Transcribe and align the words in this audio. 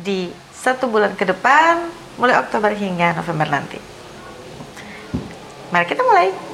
di 0.00 0.32
satu 0.50 0.88
bulan 0.88 1.16
ke 1.16 1.24
depan, 1.24 1.88
mulai 2.16 2.36
Oktober 2.40 2.72
hingga 2.72 3.16
November 3.16 3.48
nanti. 3.48 3.78
Mari 5.70 5.86
kita 5.86 6.02
mulai. 6.02 6.49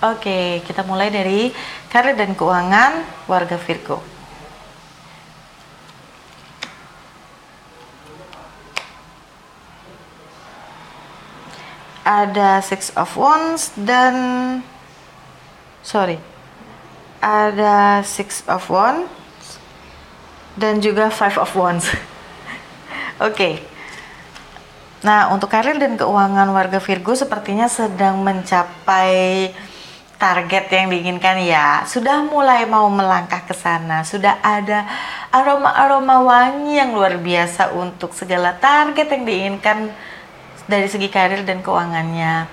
Oke, 0.00 0.64
kita 0.64 0.80
mulai 0.80 1.12
dari 1.12 1.52
karir 1.92 2.16
dan 2.16 2.32
keuangan 2.32 3.04
warga 3.28 3.60
Virgo. 3.60 4.00
Ada 12.00 12.64
Six 12.64 12.96
of 12.96 13.12
Wands 13.12 13.76
dan 13.76 14.14
sorry, 15.84 16.16
ada 17.20 18.00
Six 18.00 18.40
of 18.48 18.72
Wands 18.72 19.60
dan 20.56 20.80
juga 20.80 21.12
Five 21.12 21.36
of 21.36 21.52
Wands. 21.52 21.92
Oke. 23.28 23.60
Nah, 25.04 25.28
untuk 25.28 25.52
karir 25.52 25.76
dan 25.76 26.00
keuangan 26.00 26.48
warga 26.56 26.80
Virgo 26.80 27.12
sepertinya 27.12 27.68
sedang 27.68 28.24
mencapai 28.24 29.52
target 30.20 30.68
yang 30.68 30.92
diinginkan 30.92 31.40
ya. 31.40 31.82
Sudah 31.88 32.20
mulai 32.20 32.68
mau 32.68 32.84
melangkah 32.92 33.40
ke 33.48 33.56
sana. 33.56 34.04
Sudah 34.04 34.36
ada 34.44 34.84
aroma-aroma 35.32 36.20
wangi 36.20 36.76
yang 36.76 36.92
luar 36.92 37.16
biasa 37.16 37.72
untuk 37.72 38.12
segala 38.12 38.52
target 38.60 39.08
yang 39.08 39.24
diinginkan 39.24 39.88
dari 40.68 40.86
segi 40.92 41.08
karir 41.08 41.40
dan 41.48 41.64
keuangannya. 41.64 42.44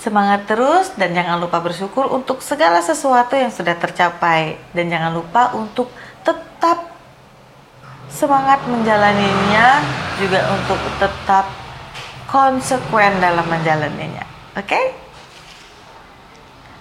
Semangat 0.00 0.48
terus 0.48 0.96
dan 0.96 1.12
jangan 1.12 1.36
lupa 1.36 1.60
bersyukur 1.60 2.08
untuk 2.08 2.40
segala 2.40 2.80
sesuatu 2.80 3.36
yang 3.36 3.52
sudah 3.52 3.76
tercapai. 3.76 4.56
Dan 4.72 4.88
jangan 4.88 5.12
lupa 5.12 5.52
untuk 5.52 5.92
tetap 6.24 6.88
semangat 8.08 8.64
menjalaninya 8.64 9.84
juga 10.16 10.40
untuk 10.56 10.80
tetap 10.96 11.52
konsekuen 12.32 13.20
dalam 13.20 13.44
menjalaninya. 13.44 14.24
Oke? 14.56 14.72
okay? 14.72 15.03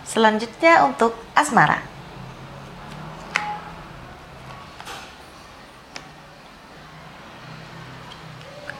Selanjutnya 0.03 0.85
untuk 0.85 1.15
asmara. 1.33 1.81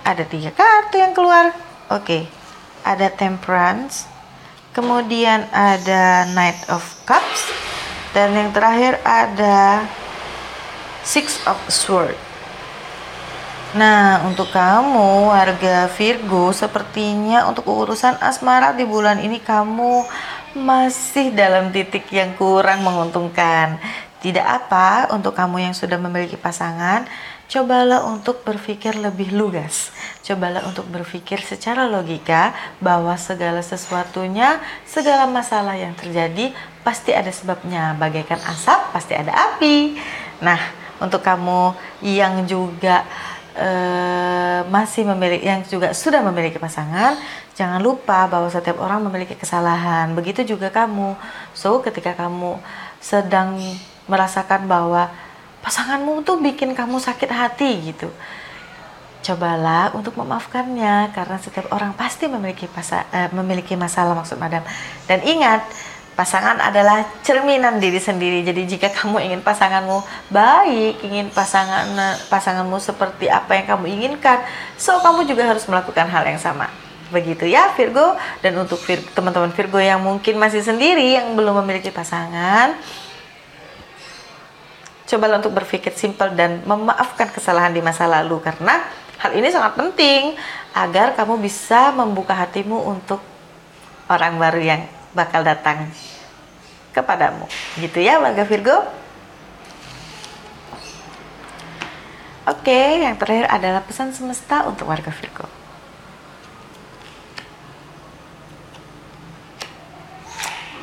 Ada 0.04 0.28
tiga 0.28 0.52
kartu 0.52 1.00
yang 1.00 1.16
keluar. 1.16 1.56
Oke, 1.88 2.28
ada 2.84 3.08
Temperance, 3.08 4.04
kemudian 4.76 5.48
ada 5.56 6.28
Knight 6.36 6.68
of 6.68 6.84
Cups, 7.08 7.48
dan 8.12 8.36
yang 8.36 8.52
terakhir 8.52 9.00
ada 9.08 9.88
Six 11.08 11.40
of 11.48 11.56
Swords. 11.72 12.20
Nah, 13.74 14.22
untuk 14.30 14.54
kamu 14.54 15.34
warga 15.34 15.90
Virgo, 15.98 16.54
sepertinya 16.54 17.50
untuk 17.50 17.66
urusan 17.66 18.22
asmara 18.22 18.70
di 18.78 18.86
bulan 18.86 19.18
ini 19.18 19.42
kamu 19.42 20.06
masih 20.54 21.34
dalam 21.34 21.73
titik 21.73 22.06
yang 22.14 22.38
kurang 22.38 22.86
menguntungkan. 22.86 23.82
Tidak 24.22 24.46
apa, 24.46 25.12
untuk 25.12 25.36
kamu 25.36 25.68
yang 25.68 25.76
sudah 25.76 26.00
memiliki 26.00 26.40
pasangan, 26.40 27.03
cobalah 27.52 28.08
untuk 28.08 28.40
berpikir 28.47 28.96
lebih 28.96 29.36
lugas. 29.36 29.91
Cobalah 30.24 30.64
untuk 30.64 30.88
berpikir 30.88 31.44
secara 31.44 31.90
logika 31.90 32.56
bahwa 32.80 33.18
segala 33.19 33.59
sesuatunya, 33.59 34.64
segala 34.88 35.28
masalah 35.28 35.75
yang 35.75 35.91
terjadi 35.97 36.56
pasti 36.88 37.12
ada 37.12 37.34
sebabnya. 37.35 38.00
Bagaikan 38.00 38.40
asap, 38.47 38.80
pasti 38.96 39.14
ada 39.18 39.35
api. 39.52 40.00
Nah, 40.40 40.62
untuk 41.03 41.20
kamu 41.20 41.75
yang 42.00 42.47
juga 42.47 43.03
uh, 43.58 44.59
masih 44.68 45.06
memiliki 45.08 45.46
yang 45.46 45.62
juga 45.66 45.94
sudah 45.94 46.22
memiliki 46.25 46.58
pasangan, 46.58 47.18
Jangan 47.53 47.86
lupa 47.86 48.25
bahwa 48.25 48.50
setiap 48.50 48.81
orang 48.81 49.06
memiliki 49.06 49.38
kesalahan. 49.38 50.09
Begitu 50.18 50.58
juga 50.58 50.74
kamu. 50.74 51.14
So, 51.53 51.78
ketika 51.86 52.18
kamu 52.18 52.58
sedang 52.97 53.62
merasakan 54.09 54.66
bahwa 54.66 55.14
pasanganmu 55.62 56.25
tuh 56.25 56.41
bikin 56.41 56.74
kamu 56.74 56.97
sakit 56.97 57.30
hati 57.30 57.94
gitu. 57.94 58.09
Cobalah 59.24 59.94
untuk 59.96 60.18
memaafkannya 60.18 61.14
karena 61.14 61.38
setiap 61.40 61.70
orang 61.72 61.94
pasti 61.96 62.25
memiliki 62.28 62.66
pasa, 62.68 63.06
eh, 63.14 63.30
memiliki 63.31 63.78
masalah 63.78 64.18
maksud 64.18 64.35
madam. 64.41 64.66
Dan 65.06 65.22
ingat, 65.24 65.64
pasangan 66.13 66.62
adalah 66.62 67.06
cerminan 67.25 67.81
diri 67.81 67.97
sendiri. 67.97 68.46
Jadi 68.46 68.69
jika 68.69 68.90
kamu 68.94 69.22
ingin 69.22 69.41
pasanganmu 69.41 70.01
baik, 70.29 71.01
ingin 71.06 71.28
pasangan 71.34 71.90
pasanganmu 72.29 72.78
seperti 72.78 73.29
apa 73.29 73.57
yang 73.57 73.66
kamu 73.66 73.85
inginkan, 73.90 74.41
so 74.78 74.97
kamu 75.02 75.25
juga 75.25 75.50
harus 75.50 75.66
melakukan 75.66 76.06
hal 76.09 76.23
yang 76.25 76.38
sama. 76.41 76.69
Begitu 77.09 77.46
ya 77.46 77.69
Virgo 77.78 78.18
dan 78.41 78.57
untuk 78.57 78.81
teman-teman 79.13 79.53
Virgo 79.53 79.78
yang 79.78 80.02
mungkin 80.02 80.38
masih 80.41 80.66
sendiri 80.66 81.13
yang 81.13 81.38
belum 81.38 81.62
memiliki 81.62 81.94
pasangan 81.94 82.73
cobalah 85.03 85.38
untuk 85.38 85.53
berpikir 85.53 85.94
simpel 85.94 86.34
dan 86.34 86.66
memaafkan 86.66 87.29
kesalahan 87.29 87.69
di 87.69 87.85
masa 87.85 88.09
lalu 88.09 88.41
karena 88.41 88.81
hal 89.22 89.29
ini 89.38 89.53
sangat 89.53 89.78
penting 89.78 90.34
agar 90.73 91.13
kamu 91.13 91.38
bisa 91.38 91.94
membuka 91.94 92.34
hatimu 92.34 92.81
untuk 92.90 93.22
orang 94.09 94.41
baru 94.41 94.62
yang 94.63 94.81
bakal 95.13 95.46
datang 95.46 95.90
kepadamu. 96.94 97.50
Gitu 97.81 98.01
ya 98.01 98.22
warga 98.22 98.46
Virgo. 98.46 98.84
Oke, 102.44 103.00
yang 103.00 103.16
terakhir 103.16 103.47
adalah 103.47 103.79
pesan 103.88 104.12
semesta 104.12 104.68
untuk 104.68 104.91
warga 104.91 105.07
Virgo. 105.16 105.47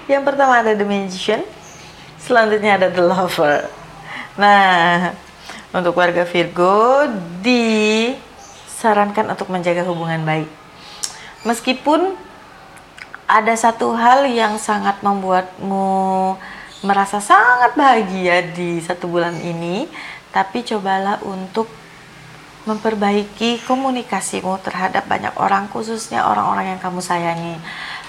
Yang 0.09 0.23
pertama 0.27 0.59
ada 0.59 0.75
The 0.75 0.83
Magician, 0.83 1.45
selanjutnya 2.19 2.81
ada 2.81 2.89
The 2.91 3.05
Lover. 3.05 3.69
Nah, 4.41 5.15
untuk 5.71 5.95
warga 5.95 6.27
Virgo 6.27 7.07
disarankan 7.45 9.31
untuk 9.31 9.53
menjaga 9.53 9.87
hubungan 9.87 10.25
baik. 10.27 10.51
Meskipun 11.47 12.17
ada 13.31 13.55
satu 13.55 13.95
hal 13.95 14.27
yang 14.27 14.59
sangat 14.59 14.99
membuatmu 15.07 16.35
merasa 16.83 17.23
sangat 17.23 17.79
bahagia 17.79 18.43
di 18.51 18.83
satu 18.83 19.07
bulan 19.07 19.39
ini, 19.39 19.87
tapi 20.35 20.67
cobalah 20.67 21.23
untuk 21.23 21.71
memperbaiki 22.67 23.63
komunikasimu 23.65 24.59
terhadap 24.67 25.07
banyak 25.07 25.33
orang, 25.39 25.71
khususnya 25.71 26.27
orang-orang 26.27 26.77
yang 26.77 26.81
kamu 26.83 26.99
sayangi. 26.99 27.57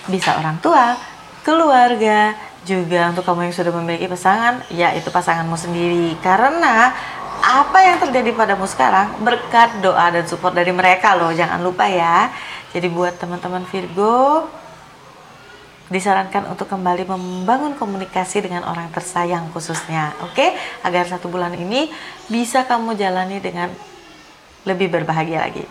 Bisa 0.09 0.41
orang 0.41 0.57
tua, 0.59 0.97
keluarga, 1.45 2.33
juga 2.61 3.09
untuk 3.09 3.25
kamu 3.25 3.49
yang 3.49 3.55
sudah 3.55 3.73
memiliki 3.73 4.05
pasangan, 4.05 4.61
ya 4.69 4.93
itu 4.93 5.09
pasanganmu 5.09 5.57
sendiri. 5.57 6.17
Karena 6.21 6.93
apa 7.41 7.79
yang 7.81 7.97
terjadi 7.97 8.37
padamu 8.37 8.69
sekarang 8.69 9.17
berkat 9.25 9.81
doa 9.81 10.13
dan 10.13 10.25
support 10.29 10.53
dari 10.53 10.69
mereka 10.69 11.17
loh, 11.17 11.33
jangan 11.33 11.61
lupa 11.61 11.89
ya. 11.89 12.29
Jadi 12.71 12.87
buat 12.87 13.17
teman-teman 13.17 13.65
Virgo 13.67 14.45
disarankan 15.91 16.47
untuk 16.47 16.71
kembali 16.71 17.03
membangun 17.03 17.75
komunikasi 17.75 18.47
dengan 18.47 18.63
orang 18.63 18.87
tersayang 18.95 19.51
khususnya, 19.51 20.15
oke? 20.23 20.33
Okay? 20.33 20.55
Agar 20.87 21.05
satu 21.05 21.27
bulan 21.27 21.51
ini 21.51 21.91
bisa 22.31 22.63
kamu 22.63 22.95
jalani 22.95 23.43
dengan 23.43 23.67
lebih 24.63 24.87
berbahagia 24.87 25.43
lagi. 25.43 25.67